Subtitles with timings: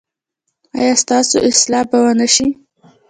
[0.79, 2.47] ایا ستاسو اصلاح به و نه شي؟